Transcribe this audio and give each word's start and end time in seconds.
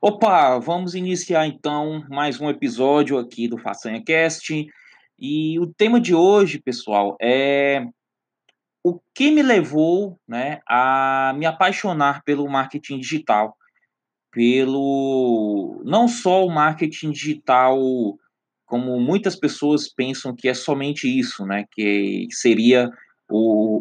Opa, 0.00 0.60
vamos 0.60 0.94
iniciar 0.94 1.48
então 1.48 2.06
mais 2.08 2.40
um 2.40 2.48
episódio 2.48 3.18
aqui 3.18 3.48
do 3.48 3.58
Façanha 3.58 4.00
Cast. 4.00 4.64
E 5.18 5.58
o 5.58 5.66
tema 5.66 6.00
de 6.00 6.14
hoje, 6.14 6.60
pessoal, 6.60 7.16
é 7.20 7.84
o 8.84 9.00
que 9.12 9.32
me 9.32 9.42
levou 9.42 10.16
né, 10.26 10.60
a 10.68 11.34
me 11.36 11.46
apaixonar 11.46 12.22
pelo 12.22 12.48
marketing 12.48 13.00
digital. 13.00 13.56
Pelo 14.30 15.82
não 15.84 16.06
só 16.06 16.46
o 16.46 16.48
marketing 16.48 17.10
digital, 17.10 17.76
como 18.66 19.00
muitas 19.00 19.34
pessoas 19.34 19.92
pensam 19.92 20.32
que 20.32 20.48
é 20.48 20.54
somente 20.54 21.08
isso, 21.08 21.44
né? 21.44 21.64
Que 21.72 22.28
seria 22.30 22.88
o, 23.28 23.80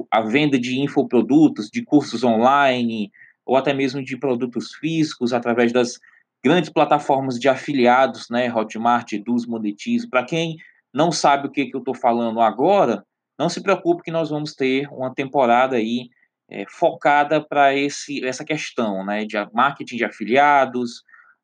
o, 0.00 0.06
a 0.10 0.22
venda 0.22 0.58
de 0.58 0.80
infoprodutos, 0.80 1.68
de 1.68 1.84
cursos 1.84 2.24
online, 2.24 3.12
ou 3.44 3.56
até 3.56 3.72
mesmo 3.72 4.02
de 4.02 4.16
produtos 4.16 4.74
físicos 4.74 5.32
através 5.32 5.72
das 5.72 5.98
grandes 6.42 6.70
plataformas 6.70 7.38
de 7.38 7.48
afiliados, 7.48 8.28
né, 8.30 8.52
Hotmart, 8.52 9.12
Eduz, 9.12 9.46
Monetize. 9.46 10.08
Para 10.08 10.24
quem 10.24 10.56
não 10.92 11.10
sabe 11.10 11.46
o 11.46 11.50
que, 11.50 11.66
que 11.66 11.74
eu 11.76 11.80
estou 11.80 11.94
falando 11.94 12.40
agora, 12.40 13.04
não 13.38 13.48
se 13.48 13.62
preocupe 13.62 14.02
que 14.02 14.10
nós 14.10 14.30
vamos 14.30 14.54
ter 14.54 14.86
uma 14.92 15.12
temporada 15.12 15.76
aí 15.76 16.08
é, 16.48 16.64
focada 16.68 17.40
para 17.40 17.72
essa 17.74 18.44
questão, 18.44 19.04
né, 19.04 19.24
de 19.24 19.36
marketing 19.52 19.96
de 19.96 20.04
afiliados, 20.04 21.02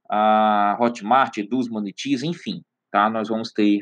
a 0.08 0.76
Hotmart, 0.80 1.38
Eduz, 1.38 1.68
Monetize, 1.68 2.26
enfim, 2.26 2.62
tá? 2.90 3.08
Nós 3.08 3.28
vamos 3.28 3.52
ter 3.52 3.80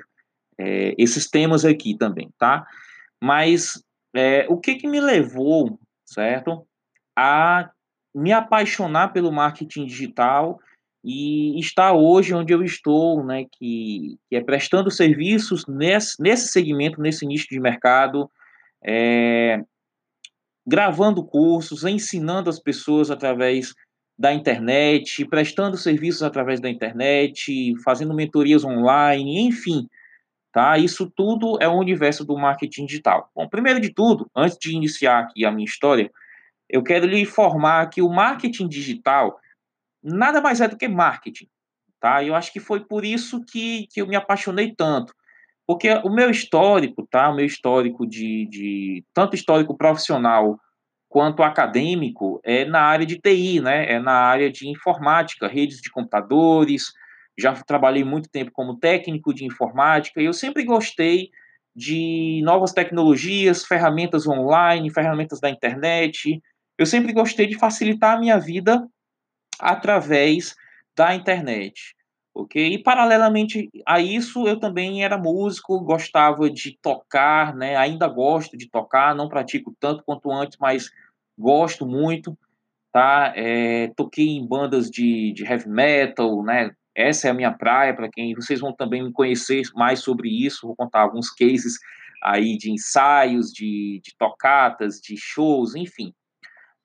é, 0.58 0.94
esses 0.98 1.28
temas 1.28 1.64
aqui 1.64 1.96
também, 1.96 2.30
tá? 2.38 2.66
Mas 3.20 3.82
é, 4.14 4.46
o 4.48 4.58
que 4.58 4.74
que 4.74 4.86
me 4.86 5.00
levou, 5.00 5.78
certo, 6.04 6.66
a 7.16 7.70
me 8.18 8.32
apaixonar 8.32 9.12
pelo 9.12 9.32
marketing 9.32 9.86
digital 9.86 10.58
e 11.04 11.58
estar 11.60 11.92
hoje 11.92 12.34
onde 12.34 12.52
eu 12.52 12.62
estou, 12.62 13.24
né, 13.24 13.46
que, 13.52 14.18
que 14.28 14.36
é 14.36 14.40
prestando 14.42 14.90
serviços 14.90 15.64
nesse, 15.66 16.20
nesse 16.20 16.48
segmento, 16.48 17.00
nesse 17.00 17.24
nicho 17.24 17.46
de 17.48 17.60
mercado, 17.60 18.28
é, 18.84 19.62
gravando 20.66 21.24
cursos, 21.24 21.84
ensinando 21.84 22.50
as 22.50 22.58
pessoas 22.58 23.10
através 23.10 23.74
da 24.18 24.32
internet, 24.32 25.24
prestando 25.26 25.76
serviços 25.76 26.24
através 26.24 26.60
da 26.60 26.68
internet, 26.68 27.72
fazendo 27.84 28.12
mentorias 28.12 28.64
online, 28.64 29.46
enfim, 29.46 29.88
tá? 30.52 30.76
Isso 30.76 31.08
tudo 31.14 31.56
é 31.60 31.68
o 31.68 31.78
universo 31.78 32.24
do 32.24 32.36
marketing 32.36 32.86
digital. 32.86 33.30
Bom, 33.32 33.48
primeiro 33.48 33.80
de 33.80 33.94
tudo, 33.94 34.28
antes 34.34 34.58
de 34.58 34.74
iniciar 34.74 35.20
aqui 35.20 35.44
a 35.44 35.52
minha 35.52 35.64
história, 35.64 36.10
eu 36.68 36.82
quero 36.82 37.06
lhe 37.06 37.20
informar 37.20 37.88
que 37.88 38.02
o 38.02 38.08
marketing 38.08 38.68
digital 38.68 39.38
nada 40.02 40.40
mais 40.40 40.60
é 40.60 40.68
do 40.68 40.76
que 40.76 40.88
marketing, 40.88 41.48
tá? 42.00 42.22
Eu 42.22 42.34
acho 42.34 42.52
que 42.52 42.60
foi 42.60 42.84
por 42.84 43.04
isso 43.04 43.44
que, 43.44 43.86
que 43.90 44.00
eu 44.00 44.06
me 44.06 44.16
apaixonei 44.16 44.74
tanto, 44.74 45.14
porque 45.66 45.90
o 46.04 46.10
meu 46.10 46.30
histórico, 46.30 47.06
tá? 47.10 47.30
O 47.30 47.34
meu 47.34 47.46
histórico 47.46 48.06
de, 48.06 48.46
de 48.46 49.04
tanto 49.12 49.34
histórico 49.34 49.76
profissional 49.76 50.58
quanto 51.08 51.42
acadêmico 51.42 52.40
é 52.44 52.64
na 52.64 52.82
área 52.82 53.06
de 53.06 53.18
TI, 53.18 53.60
né? 53.60 53.92
É 53.92 53.98
na 53.98 54.12
área 54.12 54.50
de 54.50 54.68
informática, 54.68 55.48
redes 55.48 55.80
de 55.80 55.90
computadores. 55.90 56.92
Já 57.38 57.52
trabalhei 57.54 58.04
muito 58.04 58.28
tempo 58.28 58.50
como 58.52 58.78
técnico 58.78 59.32
de 59.32 59.44
informática 59.44 60.20
e 60.20 60.26
eu 60.26 60.32
sempre 60.32 60.64
gostei 60.64 61.30
de 61.74 62.42
novas 62.44 62.72
tecnologias, 62.72 63.64
ferramentas 63.64 64.26
online, 64.26 64.92
ferramentas 64.92 65.40
da 65.40 65.48
internet, 65.48 66.42
eu 66.78 66.86
sempre 66.86 67.12
gostei 67.12 67.46
de 67.46 67.58
facilitar 67.58 68.16
a 68.16 68.20
minha 68.20 68.38
vida 68.38 68.88
através 69.58 70.54
da 70.96 71.14
internet, 71.14 71.94
ok? 72.32 72.74
E 72.74 72.82
paralelamente 72.82 73.68
a 73.84 74.00
isso, 74.00 74.46
eu 74.46 74.58
também 74.58 75.04
era 75.04 75.18
músico, 75.18 75.80
gostava 75.80 76.48
de 76.48 76.78
tocar, 76.80 77.54
né? 77.54 77.76
Ainda 77.76 78.06
gosto 78.06 78.56
de 78.56 78.70
tocar, 78.70 79.14
não 79.14 79.28
pratico 79.28 79.74
tanto 79.80 80.04
quanto 80.04 80.30
antes, 80.30 80.56
mas 80.60 80.90
gosto 81.36 81.84
muito, 81.84 82.38
tá? 82.92 83.32
É, 83.34 83.88
toquei 83.96 84.28
em 84.28 84.46
bandas 84.46 84.88
de, 84.88 85.32
de 85.32 85.44
heavy 85.44 85.68
metal, 85.68 86.42
né? 86.44 86.70
Essa 86.94 87.28
é 87.28 87.30
a 87.30 87.34
minha 87.34 87.52
praia, 87.52 87.94
para 87.94 88.08
quem 88.10 88.34
vocês 88.34 88.60
vão 88.60 88.72
também 88.72 89.02
me 89.04 89.12
conhecer 89.12 89.62
mais 89.74 90.00
sobre 90.00 90.28
isso, 90.28 90.66
vou 90.66 90.74
contar 90.74 91.00
alguns 91.00 91.30
cases 91.30 91.78
aí 92.22 92.56
de 92.56 92.72
ensaios, 92.72 93.52
de, 93.52 94.00
de 94.02 94.12
tocatas, 94.18 95.00
de 95.00 95.16
shows, 95.16 95.76
enfim. 95.76 96.12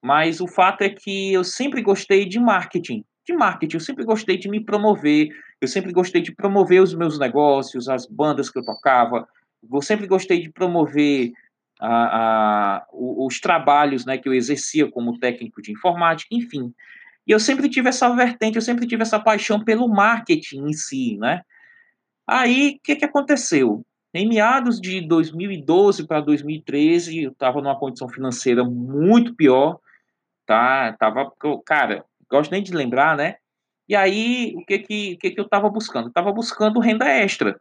Mas 0.03 0.41
o 0.41 0.47
fato 0.47 0.81
é 0.81 0.90
que 0.90 1.31
eu 1.31 1.46
sempre 1.46 1.81
gostei 1.81 2.25
de 2.25 2.38
marketing, 2.38 3.06
de 3.25 3.34
marketing, 3.34 3.78
eu 3.78 3.80
sempre 3.80 4.03
gostei 4.03 4.38
de 4.38 4.50
me 4.50 4.59
promover, 4.59 5.30
eu 5.62 5.68
sempre 5.68 5.94
gostei 5.94 6.22
de 6.22 6.36
promover 6.36 6.81
os 6.81 6.94
meus 6.94 7.18
negócios, 7.18 7.88
as 7.88 8.06
bandas 8.06 8.50
que 8.50 8.59
eu 8.59 8.66
tocava, 8.66 9.25
eu 9.72 9.81
sempre 9.81 10.06
gostei 10.06 10.42
de 10.42 10.52
promover 10.52 11.31
a, 11.80 11.88
a, 12.75 12.86
os 12.92 13.40
trabalhos 13.40 14.06
né, 14.06 14.18
que 14.18 14.28
eu 14.28 14.34
exercia 14.34 14.92
como 14.92 15.18
técnico 15.18 15.62
de 15.62 15.72
informática, 15.72 16.36
enfim. 16.36 16.74
E 17.25 17.31
eu 17.31 17.40
sempre 17.40 17.69
tive 17.69 17.88
essa 17.88 18.13
vertente, 18.13 18.58
eu 18.58 18.62
sempre 18.62 18.86
tive 18.86 19.03
essa 19.03 19.22
paixão 19.22 19.63
pelo 19.63 19.88
marketing 19.88 20.68
em 20.68 20.74
si, 20.74 21.18
né? 21.18 21.44
Aí, 22.28 22.75
o 22.78 22.84
que, 22.84 22.97
que 22.97 23.06
aconteceu? 23.06 23.86
Em 24.13 24.28
meados 24.28 24.81
de 24.81 25.00
2012 25.00 26.06
para 26.06 26.19
2013, 26.19 27.24
eu 27.24 27.31
estava 27.31 27.62
numa 27.62 27.80
condição 27.80 28.09
financeira 28.09 28.66
muito 28.66 29.34
pior, 29.34 29.80
tá? 30.46 30.94
Tava, 30.94 31.31
cara, 31.66 32.06
gosto 32.30 32.52
nem 32.52 32.64
de 32.64 32.74
lembrar, 32.74 33.16
né? 33.18 33.36
E 33.88 33.96
aí, 33.96 34.54
o 34.56 34.66
que 34.66 34.80
que, 34.80 35.14
o 35.14 35.18
que, 35.18 35.31
que 35.31 35.40
eu 35.40 35.46
estava 35.46 35.70
buscando? 35.70 36.08
Eu 36.08 36.14
tava 36.14 36.31
buscando 36.31 36.80
renda 36.80 37.06
extra, 37.08 37.59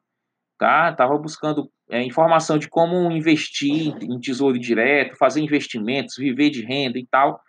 tá? 0.58 0.92
Tava 0.92 1.18
buscando 1.18 1.70
é, 1.90 2.02
informação 2.02 2.58
de 2.58 2.68
como 2.68 3.10
investir 3.10 3.96
em 4.02 4.20
tesouro 4.20 4.58
direto, 4.58 5.16
fazer 5.16 5.40
investimentos, 5.40 6.16
viver 6.16 6.50
de 6.50 6.64
renda 6.64 6.98
e 6.98 7.06
tal. 7.06 7.40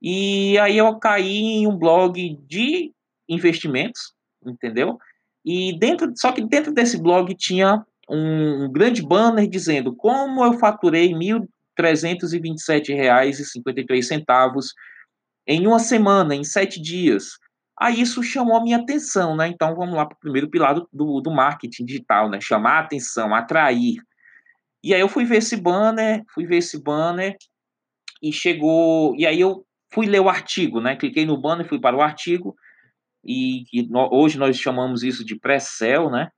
E 0.00 0.58
aí 0.58 0.78
eu 0.78 0.98
caí 0.98 1.62
em 1.62 1.66
um 1.66 1.76
blog 1.76 2.38
de 2.46 2.92
investimentos, 3.28 4.12
entendeu? 4.44 4.98
E 5.44 5.78
dentro, 5.78 6.12
só 6.16 6.32
que 6.32 6.44
dentro 6.44 6.72
desse 6.72 7.00
blog 7.00 7.34
tinha 7.34 7.84
um, 8.08 8.64
um 8.64 8.72
grande 8.72 9.02
banner 9.02 9.48
dizendo 9.48 9.94
como 9.94 10.44
eu 10.44 10.54
faturei 10.54 11.14
mil, 11.14 11.48
R$ 11.78 11.92
327,53 11.92 14.66
em 15.46 15.66
uma 15.66 15.78
semana, 15.78 16.34
em 16.34 16.44
sete 16.44 16.80
dias. 16.80 17.38
Aí 17.78 18.00
isso 18.00 18.22
chamou 18.22 18.56
a 18.56 18.62
minha 18.62 18.78
atenção, 18.78 19.36
né? 19.36 19.48
Então 19.48 19.74
vamos 19.74 19.94
lá 19.94 20.06
para 20.06 20.16
o 20.16 20.20
primeiro 20.20 20.48
pilar 20.48 20.74
do, 20.92 21.20
do 21.20 21.30
marketing 21.30 21.84
digital, 21.84 22.30
né? 22.30 22.40
Chamar 22.40 22.76
a 22.76 22.80
atenção, 22.80 23.34
atrair. 23.34 23.96
E 24.82 24.94
aí 24.94 25.00
eu 25.00 25.08
fui 25.08 25.24
ver 25.24 25.38
esse 25.38 25.56
banner, 25.56 26.22
fui 26.32 26.46
ver 26.46 26.58
esse 26.58 26.82
banner 26.82 27.36
e 28.22 28.32
chegou. 28.32 29.14
E 29.16 29.26
aí 29.26 29.40
eu 29.40 29.66
fui 29.92 30.06
ler 30.06 30.20
o 30.20 30.28
artigo, 30.28 30.80
né? 30.80 30.96
Cliquei 30.96 31.26
no 31.26 31.40
banner, 31.40 31.68
fui 31.68 31.80
para 31.80 31.96
o 31.96 32.02
artigo 32.02 32.54
e, 33.24 33.64
e 33.72 33.88
no, 33.88 34.08
hoje 34.12 34.38
nós 34.38 34.56
chamamos 34.56 35.02
isso 35.02 35.24
de 35.24 35.38
pré-sell, 35.38 36.10
né? 36.10 36.28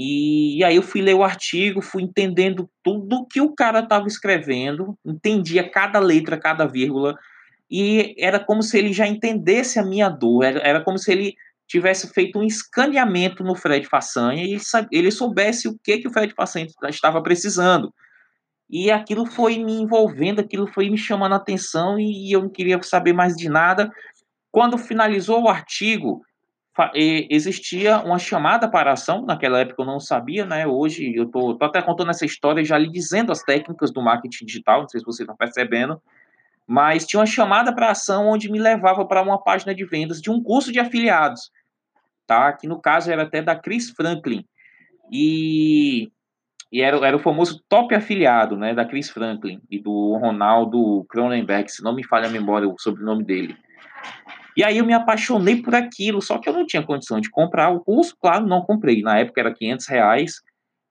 E, 0.00 0.62
aí 0.62 0.76
eu 0.76 0.82
fui 0.82 1.02
ler 1.02 1.14
o 1.14 1.24
artigo, 1.24 1.82
fui 1.82 2.04
entendendo 2.04 2.70
tudo 2.84 3.26
que 3.26 3.40
o 3.40 3.52
cara 3.52 3.80
estava 3.80 4.06
escrevendo, 4.06 4.96
entendia 5.04 5.68
cada 5.68 5.98
letra, 5.98 6.38
cada 6.38 6.66
vírgula, 6.66 7.16
e 7.68 8.14
era 8.16 8.38
como 8.38 8.62
se 8.62 8.78
ele 8.78 8.92
já 8.92 9.08
entendesse 9.08 9.76
a 9.76 9.84
minha 9.84 10.08
dor, 10.08 10.44
era, 10.44 10.60
era 10.60 10.84
como 10.84 10.98
se 10.98 11.10
ele 11.10 11.34
tivesse 11.66 12.12
feito 12.14 12.38
um 12.38 12.44
escaneamento 12.44 13.42
no 13.42 13.56
Fred 13.56 13.88
Façanha 13.88 14.44
e 14.44 14.52
ele, 14.52 14.62
ele 14.92 15.10
soubesse 15.10 15.66
o 15.66 15.76
que, 15.82 15.98
que 15.98 16.06
o 16.06 16.12
Fred 16.12 16.32
Façanha 16.32 16.68
estava 16.88 17.20
precisando. 17.20 17.92
E 18.70 18.92
aquilo 18.92 19.26
foi 19.26 19.58
me 19.58 19.72
envolvendo, 19.72 20.40
aquilo 20.40 20.68
foi 20.68 20.88
me 20.88 20.96
chamando 20.96 21.32
a 21.32 21.36
atenção 21.36 21.98
e 21.98 22.30
eu 22.30 22.42
não 22.42 22.48
queria 22.48 22.80
saber 22.84 23.12
mais 23.12 23.34
de 23.34 23.48
nada. 23.48 23.90
Quando 24.52 24.78
finalizou 24.78 25.42
o 25.42 25.48
artigo, 25.48 26.22
existia 26.94 27.98
uma 28.00 28.18
chamada 28.18 28.68
para 28.68 28.92
ação, 28.92 29.24
naquela 29.24 29.60
época 29.60 29.82
eu 29.82 29.86
não 29.86 29.98
sabia, 29.98 30.44
né? 30.44 30.66
Hoje 30.66 31.14
eu 31.14 31.26
tô, 31.26 31.54
tô 31.54 31.64
até 31.64 31.82
contando 31.82 32.10
essa 32.10 32.24
história 32.24 32.64
já 32.64 32.78
lhe 32.78 32.90
dizendo 32.90 33.32
as 33.32 33.42
técnicas 33.42 33.92
do 33.92 34.02
marketing 34.02 34.44
digital, 34.44 34.82
não 34.82 34.88
sei 34.88 35.00
se 35.00 35.06
vocês 35.06 35.20
estão 35.20 35.36
percebendo, 35.36 36.00
mas 36.66 37.06
tinha 37.06 37.20
uma 37.20 37.26
chamada 37.26 37.74
para 37.74 37.90
ação 37.90 38.28
onde 38.28 38.50
me 38.50 38.58
levava 38.58 39.04
para 39.06 39.22
uma 39.22 39.42
página 39.42 39.74
de 39.74 39.84
vendas 39.84 40.20
de 40.20 40.30
um 40.30 40.42
curso 40.42 40.70
de 40.70 40.78
afiliados, 40.78 41.50
tá? 42.26 42.52
Que 42.52 42.68
no 42.68 42.80
caso 42.80 43.10
era 43.10 43.22
até 43.22 43.42
da 43.42 43.56
Chris 43.56 43.90
Franklin. 43.90 44.44
E, 45.10 46.10
e 46.70 46.82
era, 46.82 46.98
era 47.06 47.16
o 47.16 47.20
famoso 47.20 47.62
top 47.68 47.94
afiliado, 47.94 48.56
né, 48.56 48.74
da 48.74 48.84
Chris 48.84 49.08
Franklin 49.08 49.60
e 49.70 49.80
do 49.80 50.16
Ronaldo 50.18 51.06
Cronenberg, 51.08 51.70
se 51.70 51.82
não 51.82 51.94
me 51.94 52.04
falha 52.04 52.28
a 52.28 52.30
memória 52.30 52.68
o 52.68 52.78
sobrenome 52.78 53.24
dele. 53.24 53.56
E 54.58 54.64
aí 54.64 54.78
eu 54.78 54.84
me 54.84 54.92
apaixonei 54.92 55.62
por 55.62 55.72
aquilo, 55.72 56.20
só 56.20 56.36
que 56.36 56.48
eu 56.48 56.52
não 56.52 56.66
tinha 56.66 56.82
condição 56.82 57.20
de 57.20 57.30
comprar 57.30 57.70
o 57.70 57.78
curso, 57.78 58.16
claro, 58.20 58.44
não 58.44 58.60
comprei. 58.60 59.02
Na 59.02 59.16
época 59.16 59.40
era 59.40 59.54
500 59.54 59.86
reais, 59.86 60.42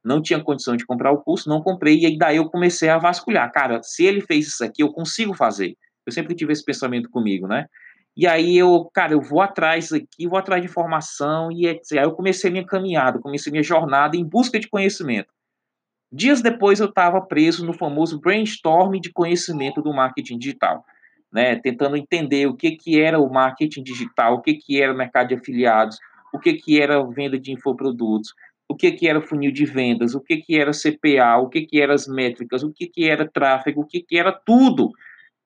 não 0.01 0.21
tinha 0.21 0.41
condição 0.41 0.77
de 0.77 0.85
comprar 0.85 1.11
o 1.11 1.21
curso, 1.21 1.49
não 1.49 1.61
comprei, 1.61 1.99
e 1.99 2.05
aí 2.05 2.17
daí 2.17 2.37
eu 2.37 2.49
comecei 2.49 2.87
a 2.87 2.97
vasculhar. 2.97 3.51
Cara, 3.51 3.83
se 3.83 4.05
ele 4.05 4.21
fez 4.21 4.47
isso 4.47 4.63
aqui, 4.63 4.81
eu 4.81 4.93
consigo 4.93 5.33
fazer. 5.33 5.75
Eu 6.05 6.13
sempre 6.13 6.33
tive 6.33 6.53
esse 6.53 6.63
pensamento 6.63 7.09
comigo, 7.09 7.45
né? 7.45 7.65
E 8.15 8.25
aí 8.25 8.57
eu, 8.57 8.89
cara, 8.93 9.11
eu 9.11 9.21
vou 9.21 9.41
atrás 9.41 9.91
aqui, 9.91 10.25
vou 10.29 10.39
atrás 10.39 10.61
de 10.61 10.69
informação 10.69 11.51
e 11.51 11.67
aí 11.67 11.77
eu 11.91 12.13
comecei 12.13 12.49
minha 12.49 12.65
caminhada, 12.65 13.19
comecei 13.19 13.51
minha 13.51 13.63
jornada 13.63 14.15
em 14.15 14.23
busca 14.23 14.57
de 14.57 14.69
conhecimento. 14.69 15.27
Dias 16.09 16.41
depois 16.41 16.79
eu 16.79 16.87
estava 16.87 17.19
preso 17.19 17.65
no 17.65 17.73
famoso 17.73 18.17
brainstorm 18.17 18.93
de 18.93 19.11
conhecimento 19.11 19.81
do 19.81 19.93
marketing 19.93 20.37
digital, 20.37 20.85
né, 21.31 21.55
tentando 21.57 21.97
entender 21.97 22.47
o 22.47 22.55
que 22.55 22.71
que 22.71 22.99
era 22.99 23.19
o 23.19 23.31
marketing 23.31 23.83
digital, 23.83 24.35
o 24.35 24.41
que 24.41 24.55
que 24.55 24.81
era 24.81 24.93
o 24.93 24.97
mercado 24.97 25.29
de 25.29 25.35
afiliados, 25.35 25.97
o 26.33 26.39
que 26.39 26.53
que 26.53 26.81
era 26.81 27.03
venda 27.03 27.39
de 27.39 27.51
infoprodutos, 27.51 28.33
o 28.69 28.75
que 28.75 28.91
que 28.91 29.07
era 29.07 29.21
funil 29.21 29.51
de 29.51 29.65
vendas, 29.65 30.13
o 30.13 30.21
que 30.21 30.37
que 30.37 30.59
era 30.59 30.71
CPA, 30.71 31.37
o 31.37 31.49
que 31.49 31.65
que 31.65 31.81
eram 31.81 31.93
as 31.93 32.07
métricas, 32.07 32.63
o 32.63 32.71
que 32.71 32.87
que 32.87 33.09
era 33.09 33.29
tráfego, 33.29 33.81
o 33.81 33.85
que 33.85 34.01
que 34.01 34.17
era 34.17 34.31
tudo. 34.31 34.91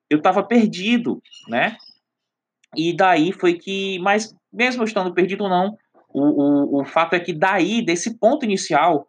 Eu 0.09 0.17
estava 0.17 0.43
perdido, 0.43 1.21
né? 1.47 1.77
E 2.75 2.95
daí 2.95 3.31
foi 3.31 3.53
que, 3.53 3.99
mas 3.99 4.35
mesmo 4.51 4.83
estando 4.83 5.13
perdido 5.13 5.43
ou 5.43 5.49
não, 5.49 5.77
o, 6.13 6.21
o, 6.21 6.81
o 6.81 6.85
fato 6.85 7.13
é 7.13 7.19
que 7.19 7.33
daí, 7.33 7.83
desse 7.83 8.17
ponto 8.17 8.43
inicial, 8.43 9.07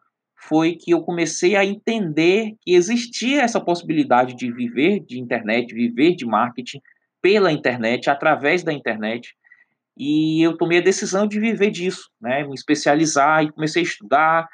foi 0.49 0.75
que 0.75 0.91
eu 0.91 1.03
comecei 1.03 1.55
a 1.57 1.65
entender 1.65 2.55
que 2.61 2.75
existia 2.75 3.43
essa 3.43 3.61
possibilidade 3.61 4.35
de 4.35 4.53
viver 4.53 5.01
de 5.01 5.21
internet, 5.21 5.73
viver 5.73 6.15
de 6.15 6.27
marketing 6.27 6.81
pela 7.21 7.53
internet, 7.53 8.11
através 8.11 8.65
da 8.65 8.73
internet, 8.73 9.35
e 9.97 10.43
eu 10.43 10.57
tomei 10.57 10.79
a 10.79 10.83
decisão 10.83 11.27
de 11.27 11.39
viver 11.39 11.71
disso, 11.71 12.11
né, 12.21 12.43
me 12.45 12.55
especializar 12.55 13.45
e 13.45 13.53
comecei 13.53 13.83
a 13.83 13.85
estudar. 13.85 14.49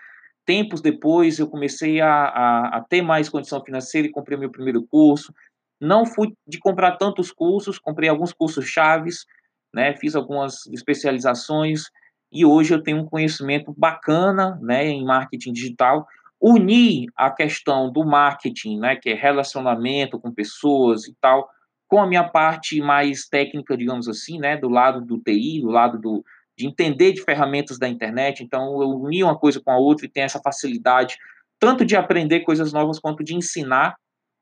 Tempos 0.45 0.81
depois, 0.81 1.39
eu 1.39 1.49
comecei 1.49 2.01
a, 2.01 2.11
a, 2.11 2.79
a 2.79 2.81
ter 2.83 3.01
mais 3.01 3.29
condição 3.29 3.65
financeira 3.65 4.09
e 4.09 4.11
comprei 4.11 4.37
meu 4.37 4.51
primeiro 4.51 4.87
curso. 4.87 5.33
Não 5.81 6.05
fui 6.05 6.35
de 6.47 6.59
comprar 6.59 6.97
tantos 6.97 7.31
cursos, 7.33 7.79
comprei 7.79 8.09
alguns 8.09 8.33
cursos 8.33 8.67
chaves, 8.67 9.25
né, 9.73 9.95
fiz 9.97 10.15
algumas 10.15 10.67
especializações 10.67 11.85
e 12.31 12.45
hoje 12.45 12.75
eu 12.75 12.83
tenho 12.83 12.99
um 12.99 13.07
conhecimento 13.07 13.75
bacana, 13.77 14.59
né, 14.63 14.87
em 14.87 15.05
marketing 15.05 15.53
digital. 15.53 16.07
Uni 16.41 17.07
a 17.17 17.31
questão 17.31 17.91
do 17.91 18.05
marketing, 18.05 18.79
né, 18.79 18.97
que 18.97 19.11
é 19.11 19.15
relacionamento 19.15 20.19
com 20.21 20.33
pessoas 20.33 21.07
e 21.07 21.15
tal, 21.21 21.49
com 21.89 22.01
a 22.01 22.07
minha 22.07 22.25
parte 22.25 22.81
mais 22.81 23.27
técnica, 23.27 23.77
digamos 23.77 24.09
assim, 24.09 24.39
né, 24.39 24.57
do 24.57 24.69
lado 24.69 25.01
do 25.01 25.19
TI, 25.19 25.61
do 25.63 25.71
lado 25.71 25.99
do, 25.99 26.25
de 26.57 26.67
entender 26.67 27.13
de 27.13 27.23
ferramentas 27.23 27.79
da 27.79 27.89
internet. 27.89 28.43
Então, 28.43 28.81
eu 28.81 28.91
uni 28.91 29.25
uma 29.25 29.39
coisa 29.39 29.61
com 29.61 29.71
a 29.71 29.79
outra 29.79 30.07
e 30.07 30.09
tenho 30.09 30.27
essa 30.27 30.41
facilidade 30.41 31.17
tanto 31.59 31.85
de 31.85 31.97
aprender 31.97 32.41
coisas 32.41 32.73
novas 32.73 33.01
quanto 33.01 33.25
de 33.25 33.35
ensinar 33.35 33.97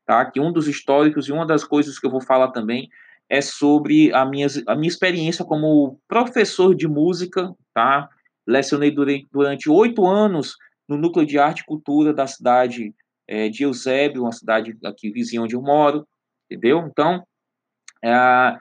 tá? 0.07 0.25
Que 0.25 0.39
um 0.39 0.51
dos 0.51 0.67
históricos 0.67 1.27
e 1.27 1.33
uma 1.33 1.45
das 1.45 1.63
coisas 1.63 1.99
que 1.99 2.07
eu 2.07 2.09
vou 2.09 2.21
falar 2.21 2.47
também 2.51 2.89
é 3.29 3.41
sobre 3.41 4.11
a 4.13 4.25
minha, 4.25 4.47
a 4.65 4.73
minha 4.73 4.87
experiência 4.87 5.43
como 5.43 5.99
professor 6.07 6.73
de 6.73 6.87
música, 6.87 7.53
tá? 7.77 8.09
Lecionei 8.47 8.91
durante 9.31 9.69
oito 9.69 10.03
anos 10.03 10.55
no 10.89 10.97
Núcleo 10.97 11.27
de 11.27 11.37
Arte 11.37 11.59
e 11.61 11.65
Cultura 11.65 12.11
da 12.11 12.25
cidade 12.25 12.91
é, 13.27 13.49
de 13.49 13.61
Eusébio, 13.61 14.23
uma 14.23 14.31
cidade 14.31 14.75
aqui 14.83 15.11
vizinha 15.11 15.43
onde 15.43 15.55
eu 15.55 15.61
moro, 15.61 16.07
entendeu? 16.49 16.87
Então, 16.89 17.23
é, 18.03 18.57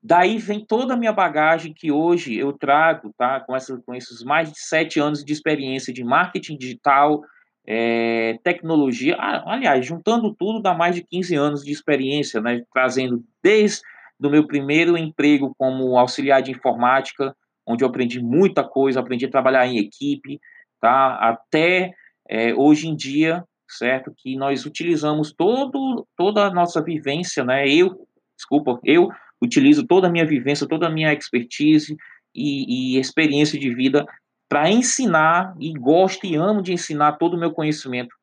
daí 0.00 0.38
vem 0.38 0.64
toda 0.64 0.94
a 0.94 0.96
minha 0.96 1.12
bagagem 1.12 1.74
que 1.74 1.90
hoje 1.90 2.38
eu 2.38 2.52
trago, 2.52 3.12
tá? 3.18 3.40
Com, 3.40 3.56
essa, 3.56 3.76
com 3.84 3.92
esses 3.92 4.22
mais 4.22 4.52
de 4.52 4.60
sete 4.60 5.00
anos 5.00 5.24
de 5.24 5.32
experiência 5.32 5.92
de 5.92 6.04
marketing 6.04 6.56
digital, 6.56 7.22
é, 7.66 8.38
tecnologia, 8.44 9.16
ah, 9.18 9.52
aliás, 9.52 9.84
juntando 9.84 10.32
tudo, 10.32 10.62
dá 10.62 10.74
mais 10.74 10.94
de 10.94 11.02
15 11.02 11.34
anos 11.34 11.64
de 11.64 11.72
experiência, 11.72 12.40
né, 12.40 12.62
trazendo 12.72 13.24
desde 13.42 13.80
do 14.18 14.30
meu 14.30 14.46
primeiro 14.46 14.96
emprego 14.96 15.52
como 15.58 15.98
auxiliar 15.98 16.40
de 16.40 16.52
informática, 16.52 17.34
onde 17.70 17.84
eu 17.84 17.88
aprendi 17.88 18.20
muita 18.20 18.62
coisa, 18.64 19.00
aprendi 19.00 19.26
a 19.26 19.30
trabalhar 19.30 19.66
em 19.66 19.78
equipe, 19.78 20.40
tá, 20.80 21.14
até 21.16 21.92
é, 22.28 22.54
hoje 22.54 22.88
em 22.88 22.96
dia, 22.96 23.44
certo, 23.68 24.12
que 24.16 24.36
nós 24.36 24.66
utilizamos 24.66 25.32
todo, 25.32 26.06
toda 26.16 26.46
a 26.46 26.50
nossa 26.50 26.82
vivência, 26.82 27.44
né, 27.44 27.68
eu, 27.68 28.06
desculpa, 28.36 28.80
eu 28.84 29.08
utilizo 29.42 29.86
toda 29.86 30.08
a 30.08 30.10
minha 30.10 30.26
vivência, 30.26 30.68
toda 30.68 30.86
a 30.86 30.90
minha 30.90 31.12
expertise 31.12 31.96
e, 32.34 32.96
e 32.96 33.00
experiência 33.00 33.58
de 33.58 33.74
vida 33.74 34.06
para 34.48 34.68
ensinar 34.68 35.54
e 35.60 35.72
gosto 35.72 36.26
e 36.26 36.34
amo 36.34 36.60
de 36.60 36.72
ensinar 36.72 37.12
todo 37.12 37.34
o 37.34 37.40
meu 37.40 37.52
conhecimento 37.52 38.14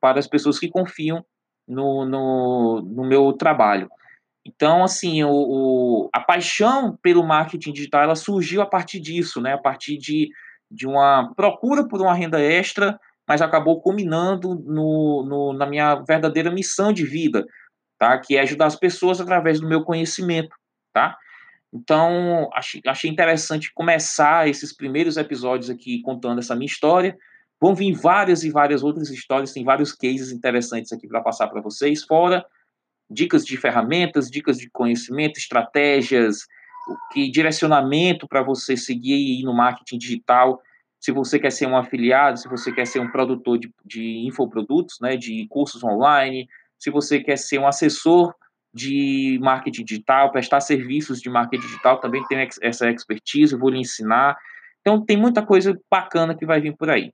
para 0.00 0.18
as 0.18 0.26
pessoas 0.26 0.58
que 0.58 0.68
confiam 0.68 1.24
no, 1.66 2.04
no, 2.04 2.82
no 2.82 3.04
meu 3.04 3.32
trabalho. 3.32 3.88
Então, 4.46 4.84
assim, 4.84 5.24
o, 5.24 5.28
o, 5.28 6.10
a 6.12 6.20
paixão 6.20 6.96
pelo 7.02 7.26
marketing 7.26 7.72
digital 7.72 8.04
ela 8.04 8.14
surgiu 8.14 8.62
a 8.62 8.66
partir 8.66 9.00
disso, 9.00 9.40
né? 9.40 9.54
A 9.54 9.58
partir 9.58 9.98
de, 9.98 10.30
de 10.70 10.86
uma 10.86 11.32
procura 11.34 11.86
por 11.86 12.00
uma 12.00 12.14
renda 12.14 12.40
extra, 12.40 12.96
mas 13.26 13.42
acabou 13.42 13.80
culminando 13.80 14.54
no, 14.54 15.26
no, 15.28 15.52
na 15.52 15.66
minha 15.66 15.96
verdadeira 15.96 16.48
missão 16.48 16.92
de 16.92 17.04
vida, 17.04 17.44
tá? 17.98 18.16
Que 18.20 18.36
é 18.36 18.40
ajudar 18.42 18.66
as 18.66 18.76
pessoas 18.76 19.20
através 19.20 19.60
do 19.60 19.66
meu 19.66 19.82
conhecimento, 19.82 20.54
tá? 20.92 21.18
Então, 21.74 22.48
achei, 22.54 22.80
achei 22.86 23.10
interessante 23.10 23.74
começar 23.74 24.48
esses 24.48 24.72
primeiros 24.72 25.16
episódios 25.16 25.68
aqui 25.68 26.00
contando 26.02 26.38
essa 26.38 26.54
minha 26.54 26.66
história. 26.66 27.18
Vão 27.60 27.74
vir 27.74 27.92
várias 27.94 28.44
e 28.44 28.50
várias 28.50 28.84
outras 28.84 29.10
histórias, 29.10 29.52
tem 29.52 29.64
vários 29.64 29.92
cases 29.92 30.30
interessantes 30.30 30.92
aqui 30.92 31.08
para 31.08 31.20
passar 31.20 31.48
para 31.48 31.60
vocês, 31.60 32.04
fora 32.04 32.46
dicas 33.10 33.44
de 33.44 33.56
ferramentas, 33.56 34.30
dicas 34.30 34.58
de 34.58 34.68
conhecimento, 34.70 35.38
estratégias, 35.38 36.46
que 37.12 37.30
direcionamento 37.30 38.28
para 38.28 38.42
você 38.42 38.76
seguir 38.76 39.42
no 39.44 39.54
marketing 39.54 39.98
digital. 39.98 40.60
Se 41.00 41.12
você 41.12 41.38
quer 41.38 41.50
ser 41.50 41.66
um 41.66 41.76
afiliado, 41.76 42.38
se 42.38 42.48
você 42.48 42.72
quer 42.72 42.86
ser 42.86 43.00
um 43.00 43.10
produtor 43.10 43.58
de, 43.58 43.72
de 43.84 44.26
infoprodutos, 44.26 44.98
né, 45.00 45.16
de 45.16 45.46
cursos 45.48 45.82
online, 45.84 46.48
se 46.78 46.90
você 46.90 47.20
quer 47.20 47.36
ser 47.36 47.58
um 47.58 47.66
assessor 47.66 48.34
de 48.72 49.38
marketing 49.40 49.84
digital, 49.84 50.30
prestar 50.30 50.60
serviços 50.60 51.20
de 51.20 51.30
marketing 51.30 51.66
digital, 51.66 51.98
também 51.98 52.22
tenho 52.26 52.46
essa 52.62 52.90
expertise, 52.90 53.56
vou 53.56 53.70
lhe 53.70 53.78
ensinar. 53.78 54.36
Então, 54.80 55.02
tem 55.02 55.16
muita 55.16 55.44
coisa 55.44 55.78
bacana 55.90 56.34
que 56.34 56.44
vai 56.44 56.60
vir 56.60 56.76
por 56.76 56.90
aí. 56.90 57.10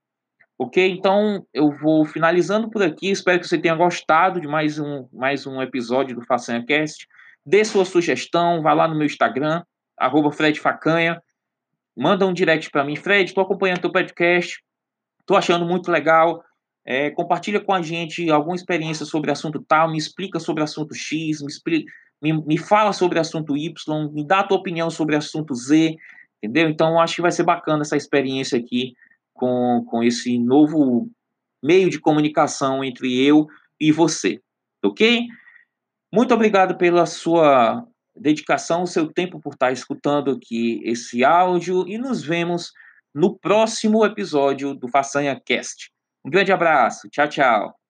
Ok? 0.58 0.90
Então, 0.90 1.46
eu 1.52 1.70
vou 1.70 2.04
finalizando 2.04 2.70
por 2.70 2.82
aqui. 2.82 3.10
Espero 3.10 3.40
que 3.40 3.49
você 3.49 3.58
tenha 3.58 3.75
gostado 3.75 4.40
de 4.40 4.46
mais 4.46 4.78
um, 4.78 5.08
mais 5.12 5.46
um 5.46 5.60
episódio 5.60 6.14
do 6.14 6.25
FaçanhaCast. 6.25 7.06
Dê 7.44 7.64
sua 7.64 7.84
sugestão, 7.84 8.62
vá 8.62 8.72
lá 8.72 8.87
no 8.87 8.94
meu 8.94 9.06
Instagram, 9.06 9.62
arroba 9.99 10.31
Fred 10.31 10.60
Facanha. 10.60 11.20
Manda 11.96 12.26
um 12.26 12.32
direct 12.32 12.70
para 12.70 12.84
mim. 12.84 12.96
Fred, 12.96 13.31
estou 13.31 13.43
acompanhando 13.43 13.81
teu 13.81 13.93
podcast. 13.93 14.62
Estou 15.20 15.36
achando 15.36 15.67
muito 15.67 15.91
legal. 15.91 16.43
É, 16.84 17.10
compartilha 17.10 17.60
com 17.60 17.72
a 17.72 17.81
gente 17.81 18.29
alguma 18.31 18.56
experiência 18.56 19.06
sobre 19.06 19.31
assunto 19.31 19.65
tal, 19.67 19.91
me 19.91 19.98
explica 19.98 20.41
sobre 20.41 20.65
assunto 20.65 20.94
X, 20.94 21.41
me, 21.41 21.46
explica, 21.46 21.91
me, 22.20 22.32
me 22.44 22.58
fala 22.58 22.93
sobre 22.93 23.20
assunto 23.20 23.56
Y, 23.56 23.72
me 24.12 24.26
dá 24.26 24.41
a 24.41 24.44
tua 24.44 24.58
opinião 24.58 24.91
sobre 24.91 25.15
assunto 25.15 25.55
Z, 25.55 25.96
entendeu? 26.43 26.69
Então, 26.69 27.00
acho 27.00 27.17
que 27.17 27.22
vai 27.22 27.31
ser 27.31 27.44
bacana 27.44 27.82
essa 27.82 27.96
experiência 27.96 28.58
aqui 28.58 28.94
com, 29.32 29.84
com 29.89 30.03
esse 30.03 30.39
novo 30.39 31.08
meio 31.62 31.89
de 31.89 32.01
comunicação 32.01 32.82
entre 32.82 33.24
eu 33.24 33.46
e 33.81 33.93
você, 33.93 34.41
ok? 34.82 35.27
Muito 36.12 36.34
obrigado 36.34 36.77
pela 36.77 37.06
sua 37.06 37.86
dedicação, 38.15 38.82
o 38.82 38.86
seu 38.86 39.10
tempo 39.10 39.41
por 39.41 39.55
estar 39.55 39.72
escutando 39.72 40.32
aqui 40.32 40.81
esse 40.84 41.24
áudio 41.24 41.86
e 41.89 41.96
nos 41.96 42.22
vemos 42.22 42.72
no 43.15 43.39
próximo 43.39 44.05
episódio 44.05 44.74
do 44.74 44.89
Façanha 44.89 45.41
Cast. 45.44 45.91
Um 46.24 46.31
grande 46.31 46.53
abraço. 46.53 47.08
Tchau, 47.08 47.29
tchau. 47.29 47.81